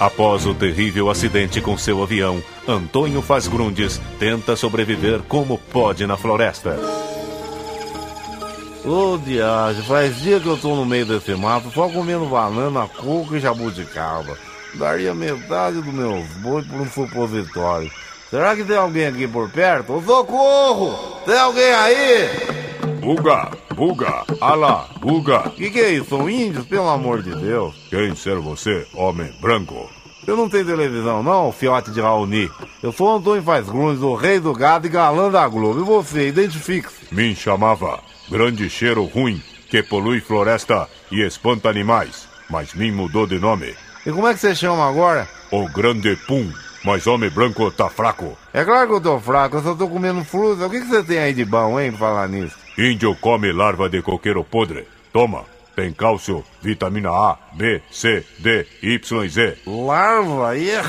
Após 0.00 0.46
o 0.46 0.54
terrível 0.54 1.10
acidente 1.10 1.60
com 1.60 1.76
seu 1.76 2.02
avião, 2.02 2.40
Antônio 2.68 3.20
Faz 3.20 3.48
Grundes 3.48 4.00
tenta 4.18 4.54
sobreviver 4.54 5.20
como 5.28 5.58
pode 5.58 6.06
na 6.06 6.16
floresta. 6.16 6.78
Ô 8.84 9.18
diagem, 9.18 9.82
faz 9.82 10.20
dia 10.20 10.38
que 10.38 10.46
eu 10.46 10.56
tô 10.56 10.76
no 10.76 10.86
meio 10.86 11.04
desse 11.04 11.34
mato 11.34 11.70
só 11.72 11.88
comendo 11.88 12.26
banana, 12.26 12.86
coco 12.86 13.34
e 13.34 13.40
jabuticaba. 13.40 14.38
Daria 14.74 15.12
metade 15.14 15.82
do 15.82 15.92
meu 15.92 16.24
boi 16.42 16.62
por 16.62 16.80
um 16.80 16.90
supositório. 16.90 17.90
Será 18.30 18.54
que 18.54 18.62
tem 18.62 18.76
alguém 18.76 19.06
aqui 19.06 19.26
por 19.26 19.50
perto? 19.50 20.00
Socorro! 20.06 21.18
Tem 21.26 21.38
alguém 21.38 21.72
aí? 21.72 22.30
Buga, 23.00 23.50
buga, 23.78 24.24
alá, 24.40 24.88
buga. 25.00 25.50
Que 25.50 25.70
que 25.70 25.78
é 25.78 25.92
isso? 25.92 26.08
São 26.10 26.28
índios, 26.28 26.66
pelo 26.66 26.88
amor 26.88 27.22
de 27.22 27.30
Deus. 27.30 27.76
Quem 27.88 28.12
ser 28.16 28.36
você, 28.40 28.84
homem 28.92 29.32
branco? 29.40 29.88
Eu 30.26 30.36
não 30.36 30.48
tenho 30.48 30.66
televisão, 30.66 31.22
não, 31.22 31.52
fiote 31.52 31.92
de 31.92 32.00
Raoni. 32.00 32.50
Eu 32.82 32.90
sou 32.90 33.16
Antônio 33.16 33.42
Faz 33.42 33.68
Grundes, 33.68 34.02
o 34.02 34.16
rei 34.16 34.40
do 34.40 34.52
gado 34.52 34.88
e 34.88 34.90
galã 34.90 35.30
da 35.30 35.46
Globo. 35.46 35.80
E 35.80 35.84
você, 35.84 36.26
identifique-se. 36.26 37.14
Me 37.14 37.36
chamava 37.36 38.00
Grande 38.28 38.68
Cheiro 38.68 39.04
Ruim, 39.04 39.40
que 39.70 39.80
polui 39.80 40.20
floresta 40.20 40.88
e 41.12 41.24
espanta 41.24 41.68
animais, 41.68 42.26
mas 42.50 42.74
me 42.74 42.90
mudou 42.90 43.28
de 43.28 43.38
nome. 43.38 43.76
E 44.04 44.10
como 44.10 44.26
é 44.26 44.34
que 44.34 44.40
você 44.40 44.56
chama 44.56 44.88
agora? 44.88 45.28
O 45.52 45.68
Grande 45.68 46.16
Pum, 46.26 46.52
mas 46.84 47.06
homem 47.06 47.30
branco 47.30 47.70
tá 47.70 47.88
fraco. 47.88 48.36
É 48.52 48.64
claro 48.64 48.88
que 48.88 48.94
eu 48.94 49.00
tô 49.00 49.20
fraco, 49.20 49.58
eu 49.58 49.62
só 49.62 49.74
tô 49.76 49.86
comendo 49.88 50.24
fruta. 50.24 50.66
O 50.66 50.70
que, 50.70 50.80
que 50.80 50.88
você 50.88 51.04
tem 51.04 51.18
aí 51.18 51.32
de 51.32 51.44
bom, 51.44 51.78
hein, 51.78 51.90
pra 51.90 52.00
falar 52.00 52.28
nisso? 52.28 52.67
Índio 52.78 53.16
come 53.16 53.50
larva 53.52 53.88
de 53.88 54.00
coqueiro 54.00 54.44
podre. 54.44 54.86
Toma, 55.12 55.44
tem 55.74 55.92
cálcio, 55.92 56.44
vitamina 56.62 57.10
A, 57.10 57.36
B, 57.54 57.82
C, 57.90 58.24
D, 58.38 58.64
Y 58.80 59.24
e 59.24 59.28
Z. 59.28 59.58
Larva? 59.66 60.56
Ih, 60.56 60.80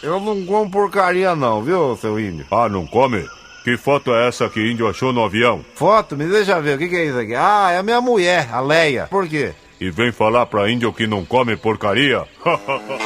Eu 0.00 0.20
não 0.20 0.46
como 0.46 0.70
porcaria 0.70 1.34
não, 1.34 1.60
viu, 1.60 1.96
seu 1.96 2.20
índio? 2.20 2.46
Ah, 2.52 2.68
não 2.68 2.86
come? 2.86 3.26
Que 3.64 3.76
foto 3.76 4.14
é 4.14 4.28
essa 4.28 4.48
que 4.48 4.60
índio 4.60 4.88
achou 4.88 5.12
no 5.12 5.24
avião? 5.24 5.64
Foto? 5.74 6.16
Me 6.16 6.26
deixa 6.26 6.60
ver, 6.60 6.76
o 6.76 6.78
que, 6.78 6.88
que 6.88 6.96
é 6.96 7.06
isso 7.06 7.18
aqui? 7.18 7.34
Ah, 7.34 7.70
é 7.72 7.78
a 7.78 7.82
minha 7.82 8.00
mulher, 8.00 8.48
a 8.52 8.60
Leia. 8.60 9.06
Por 9.10 9.26
quê? 9.26 9.52
E 9.80 9.90
vem 9.90 10.12
falar 10.12 10.46
pra 10.46 10.70
índio 10.70 10.92
que 10.92 11.06
não 11.06 11.24
come 11.24 11.56
porcaria? 11.56 12.24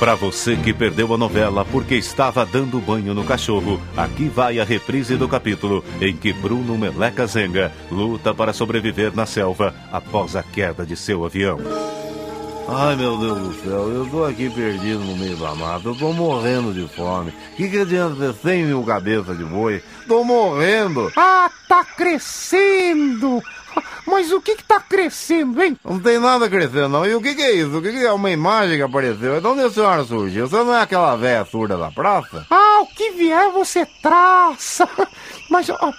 Para 0.00 0.14
você 0.14 0.56
que 0.56 0.72
perdeu 0.72 1.12
a 1.12 1.18
novela 1.18 1.62
porque 1.62 1.94
estava 1.94 2.46
dando 2.46 2.80
banho 2.80 3.12
no 3.12 3.22
cachorro, 3.22 3.78
aqui 3.94 4.30
vai 4.30 4.58
a 4.58 4.64
reprise 4.64 5.14
do 5.14 5.28
capítulo 5.28 5.84
em 6.00 6.16
que 6.16 6.32
Bruno 6.32 6.78
Meleca 6.78 7.26
Zenga 7.26 7.70
luta 7.90 8.32
para 8.32 8.54
sobreviver 8.54 9.14
na 9.14 9.26
selva 9.26 9.74
após 9.92 10.34
a 10.36 10.42
queda 10.42 10.86
de 10.86 10.96
seu 10.96 11.22
avião. 11.22 11.58
Ai, 12.66 12.96
meu 12.96 13.18
Deus 13.18 13.38
do 13.40 13.54
céu, 13.62 13.90
eu 13.90 14.06
tô 14.06 14.24
aqui 14.24 14.48
perdido 14.48 15.00
no 15.00 15.16
meio 15.16 15.36
da 15.36 15.54
mata, 15.54 15.88
eu 15.88 15.94
tô 15.94 16.14
morrendo 16.14 16.72
de 16.72 16.88
fome. 16.94 17.30
Que 17.56 17.68
que 17.68 17.80
adianta 17.80 18.14
ter 18.14 18.32
100 18.32 18.64
mil 18.64 18.82
cabeças 18.82 19.36
de 19.36 19.44
boi? 19.44 19.82
Tô 20.08 20.24
morrendo! 20.24 21.12
Ah, 21.14 21.50
tá 21.68 21.84
crescendo! 21.84 23.42
Mas 24.06 24.32
o 24.32 24.40
que 24.40 24.56
que 24.56 24.64
tá 24.64 24.80
crescendo, 24.80 25.62
hein? 25.62 25.76
Não 25.84 25.98
tem 26.00 26.18
nada 26.18 26.48
crescendo, 26.48 26.88
não. 26.88 27.06
E 27.06 27.14
o 27.14 27.20
que 27.20 27.34
que 27.34 27.42
é 27.42 27.52
isso? 27.52 27.78
O 27.78 27.82
que 27.82 27.92
que 27.92 28.04
é 28.04 28.12
uma 28.12 28.30
imagem 28.30 28.76
que 28.76 28.82
apareceu? 28.82 29.40
De 29.40 29.46
onde 29.46 29.62
a 29.62 29.70
senhora 29.70 30.04
surgiu? 30.04 30.48
Você 30.48 30.56
não 30.56 30.74
é 30.74 30.82
aquela 30.82 31.16
velha 31.16 31.44
surda 31.44 31.76
da 31.76 31.90
praça? 31.90 32.46
Ah, 32.50 32.80
o 32.82 32.86
que 32.86 33.10
vier 33.10 33.50
você 33.50 33.86
traça! 34.02 34.88
Mas, 35.50 35.68
ó, 35.68 35.92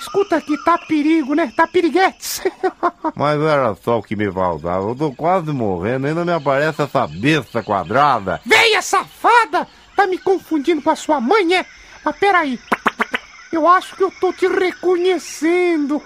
escuta 0.00 0.36
aqui, 0.36 0.56
tá 0.64 0.78
perigo, 0.78 1.34
né? 1.34 1.52
Tá 1.54 1.66
piriguetes! 1.66 2.42
Mas 3.16 3.40
era 3.40 3.74
só 3.76 3.98
o 3.98 4.02
que 4.02 4.16
me 4.16 4.30
faltava. 4.30 4.88
Eu 4.88 4.94
tô 4.96 5.12
quase 5.12 5.52
morrendo, 5.52 6.06
ainda 6.06 6.24
me 6.24 6.32
aparece 6.32 6.82
essa 6.82 7.06
besta 7.06 7.62
quadrada. 7.62 8.40
Veia 8.46 8.82
safada! 8.82 9.66
Tá 9.96 10.06
me 10.06 10.16
confundindo 10.16 10.80
com 10.80 10.90
a 10.90 10.96
sua 10.96 11.20
mãe, 11.20 11.56
é? 11.56 11.66
Mas 12.02 12.16
peraí, 12.16 12.58
eu 13.52 13.68
acho 13.68 13.94
que 13.96 14.02
eu 14.02 14.10
tô 14.20 14.32
te 14.32 14.46
reconhecendo. 14.46 16.00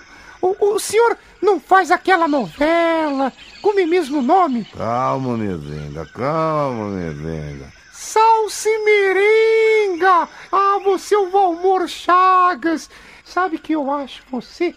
O, 0.45 0.75
o 0.75 0.79
senhor 0.79 1.17
não 1.41 1.59
faz 1.59 1.91
aquela 1.91 2.29
novela 2.29 3.33
com 3.63 3.71
o 3.71 3.89
mesmo 3.89 4.21
nome? 4.21 4.67
Calma, 4.77 5.39
Mezenga, 5.39 6.05
calma, 6.13 6.89
Mezenga. 6.89 7.73
Salsimiringa! 7.91 10.29
Ah, 10.53 10.79
você 10.85 11.15
é 11.15 11.19
o 11.19 11.31
Valmor 11.31 11.89
Chagas! 11.89 12.91
Sabe 13.25 13.57
que 13.57 13.73
eu 13.73 13.91
acho 13.91 14.23
você 14.31 14.75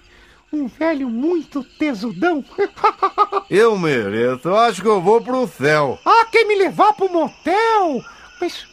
um 0.53 0.67
velho 0.67 1.09
muito 1.09 1.65
tesudão? 1.77 2.45
Eu 3.51 3.77
mereço, 3.77 4.47
eu 4.47 4.57
acho 4.57 4.81
que 4.81 4.87
eu 4.87 5.01
vou 5.01 5.19
pro 5.21 5.45
céu. 5.47 5.99
ah, 6.05 6.25
quer 6.31 6.45
me 6.45 6.55
levar 6.55 6.93
pro 6.93 7.11
motel? 7.11 8.01
Mas 8.39 8.65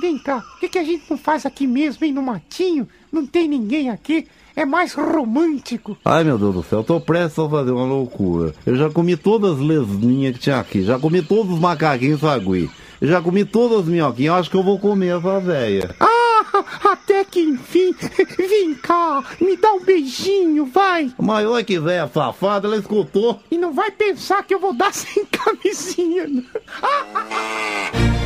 vem 0.00 0.18
cá, 0.18 0.38
o 0.38 0.58
que, 0.60 0.68
que 0.68 0.78
a 0.78 0.84
gente 0.84 1.04
não 1.08 1.16
faz 1.16 1.46
aqui 1.46 1.66
mesmo, 1.66 2.04
hein, 2.04 2.12
no 2.12 2.22
matinho? 2.22 2.86
Não 3.10 3.26
tem 3.26 3.48
ninguém 3.48 3.88
aqui. 3.90 4.28
É 4.58 4.64
mais 4.64 4.92
romântico. 4.92 5.96
Ai, 6.04 6.24
meu 6.24 6.36
Deus 6.36 6.52
do 6.52 6.62
céu, 6.64 6.80
eu 6.80 6.84
tô 6.84 7.00
prestes 7.00 7.38
a 7.38 7.48
fazer 7.48 7.70
uma 7.70 7.84
loucura. 7.84 8.52
Eu 8.66 8.74
já 8.74 8.90
comi 8.90 9.16
todas 9.16 9.52
as 9.52 9.58
lesminhas 9.60 10.34
que 10.34 10.40
tinha 10.40 10.58
aqui, 10.58 10.82
já 10.82 10.98
comi 10.98 11.22
todos 11.22 11.52
os 11.52 11.60
macaquinhos 11.60 12.20
sagui, 12.22 12.68
eu 13.00 13.06
já 13.06 13.22
comi 13.22 13.44
todas 13.44 13.78
as 13.78 13.84
minhoquinhas, 13.84 14.34
eu 14.34 14.34
acho 14.34 14.50
que 14.50 14.56
eu 14.56 14.64
vou 14.64 14.76
comer 14.76 15.16
essa 15.16 15.38
véia. 15.38 15.94
Ah, 16.00 16.64
até 16.90 17.24
que 17.24 17.38
enfim. 17.38 17.94
Vem 18.36 18.74
cá, 18.74 19.22
me 19.40 19.56
dá 19.56 19.74
um 19.74 19.84
beijinho, 19.84 20.66
vai. 20.66 21.12
Mas 21.16 21.46
olha 21.46 21.62
que 21.62 21.78
véia 21.78 22.10
safada, 22.12 22.66
ela 22.66 22.78
escutou. 22.78 23.38
E 23.52 23.56
não 23.56 23.72
vai 23.72 23.92
pensar 23.92 24.42
que 24.42 24.52
eu 24.52 24.58
vou 24.58 24.72
dar 24.74 24.92
sem 24.92 25.24
camisinha. 25.30 26.26
não. 26.26 26.42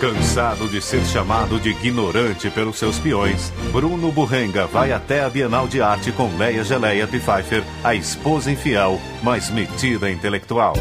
Cansado 0.00 0.68
de 0.68 0.82
ser 0.82 1.02
chamado 1.06 1.58
de 1.58 1.70
ignorante 1.70 2.50
pelos 2.50 2.78
seus 2.78 2.98
peões, 2.98 3.50
Bruno 3.72 4.12
Burrenga 4.12 4.66
vai 4.66 4.92
até 4.92 5.24
a 5.24 5.30
Bienal 5.30 5.66
de 5.66 5.80
Arte 5.80 6.12
com 6.12 6.36
Leia 6.36 6.62
Geleia 6.62 7.06
Pfeiffer, 7.06 7.64
a 7.82 7.94
esposa 7.94 8.50
infiel, 8.50 9.00
mas 9.22 9.48
metida 9.48 10.10
intelectual. 10.10 10.74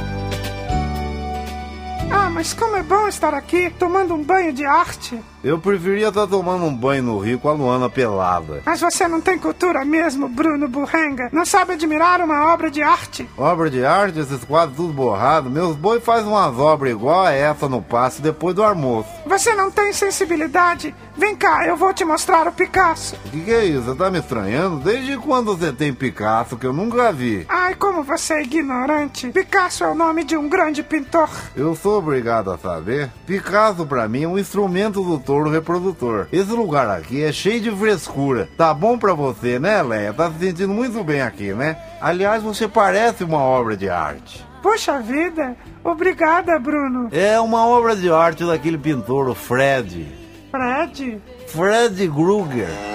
Mas 2.35 2.53
como 2.53 2.75
é 2.75 2.83
bom 2.83 3.07
estar 3.07 3.33
aqui 3.33 3.69
tomando 3.79 4.13
um 4.13 4.21
banho 4.21 4.51
de 4.51 4.65
arte. 4.65 5.17
Eu 5.41 5.57
preferia 5.57 6.09
estar 6.09 6.27
tomando 6.27 6.65
um 6.65 6.75
banho 6.75 7.01
no 7.01 7.17
rio 7.17 7.39
com 7.39 7.47
a 7.47 7.53
Luana 7.53 7.89
pelada. 7.89 8.61
Mas 8.65 8.81
você 8.81 9.07
não 9.07 9.21
tem 9.21 9.39
cultura 9.39 9.85
mesmo, 9.85 10.27
Bruno 10.27 10.67
Burrenga. 10.67 11.29
Não 11.31 11.45
sabe 11.45 11.73
admirar 11.73 12.19
uma 12.19 12.51
obra 12.51 12.69
de 12.69 12.81
arte. 12.81 13.29
Obra 13.37 13.69
de 13.69 13.85
arte, 13.85 14.19
esses 14.19 14.43
quadros 14.43 14.75
tudo 14.75 14.91
borrados. 14.91 15.49
Meus 15.49 15.77
boi 15.77 16.01
fazem 16.01 16.27
umas 16.27 16.57
obras 16.59 16.91
igual 16.91 17.23
a 17.23 17.31
essa 17.31 17.69
no 17.69 17.81
passe 17.81 18.21
depois 18.21 18.53
do 18.53 18.63
almoço. 18.63 19.07
Você 19.25 19.55
não 19.55 19.71
tem 19.71 19.93
sensibilidade. 19.93 20.93
Vem 21.15 21.37
cá, 21.37 21.65
eu 21.65 21.77
vou 21.77 21.93
te 21.93 22.03
mostrar 22.03 22.47
o 22.49 22.51
Picasso. 22.51 23.15
O 23.27 23.29
que, 23.29 23.41
que 23.45 23.53
é 23.53 23.63
isso? 23.63 23.83
Você 23.83 23.95
tá 23.95 24.11
me 24.11 24.19
estranhando? 24.19 24.83
Desde 24.83 25.15
quando 25.17 25.55
você 25.55 25.71
tem 25.71 25.93
Picasso 25.93 26.57
que 26.57 26.65
eu 26.65 26.73
nunca 26.73 27.13
vi? 27.13 27.45
Ai, 27.47 27.75
como 27.75 28.03
você 28.03 28.33
é 28.33 28.43
ignorante. 28.43 29.29
Picasso 29.29 29.85
é 29.85 29.87
o 29.87 29.95
nome 29.95 30.25
de 30.25 30.35
um 30.35 30.49
grande 30.49 30.83
pintor. 30.83 31.29
Eu 31.55 31.75
sou 31.75 31.99
obrigado 31.99 32.24
obrigado 32.25 32.51
a 32.51 32.57
saber. 32.57 33.11
Picasso, 33.27 33.85
pra 33.85 34.07
mim, 34.07 34.23
é 34.23 34.27
um 34.27 34.39
instrumento 34.39 35.03
do 35.03 35.19
touro 35.19 35.49
reprodutor. 35.49 36.27
Esse 36.31 36.51
lugar 36.51 36.89
aqui 36.89 37.23
é 37.23 37.31
cheio 37.31 37.61
de 37.61 37.71
frescura. 37.71 38.49
Tá 38.57 38.73
bom 38.73 38.97
pra 38.97 39.13
você, 39.13 39.59
né, 39.59 39.81
Leia? 39.83 40.11
Tá 40.11 40.31
se 40.31 40.39
sentindo 40.39 40.73
muito 40.73 41.03
bem 41.03 41.21
aqui, 41.21 41.53
né? 41.53 41.77
Aliás, 42.01 42.41
você 42.41 42.67
parece 42.67 43.23
uma 43.23 43.37
obra 43.37 43.77
de 43.77 43.87
arte. 43.87 44.43
Poxa 44.63 44.99
vida, 44.99 45.55
obrigada, 45.83 46.57
Bruno. 46.57 47.09
É 47.11 47.39
uma 47.39 47.67
obra 47.67 47.95
de 47.95 48.11
arte 48.11 48.43
daquele 48.43 48.79
pintor, 48.79 49.29
o 49.29 49.35
Fred. 49.35 50.07
Fred? 50.49 51.21
Fred 51.47 52.09
Krueger. 52.09 52.94